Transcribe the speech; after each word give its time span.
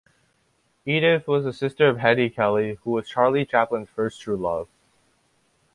Edith 0.83 1.27
was 1.27 1.43
the 1.43 1.53
sister 1.53 1.87
of 1.87 1.99
Hetty 1.99 2.31
Kelly, 2.31 2.79
who 2.83 2.89
was 2.89 3.07
Charlie 3.07 3.45
Chaplin's 3.45 3.87
first 3.89 4.19
true 4.21 4.35
love. 4.35 4.67